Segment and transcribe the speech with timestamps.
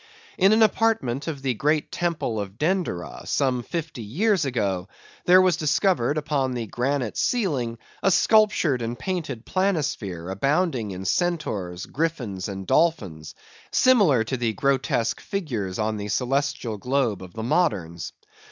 [0.35, 4.87] In an apartment of the great temple of Denderah, some fifty years ago,
[5.25, 11.85] there was discovered upon the granite ceiling a sculptured and painted planisphere, abounding in centaurs,
[11.85, 13.35] griffins, and dolphins,
[13.69, 18.11] similar to the grotesque figures on the celestial globe of the moderns.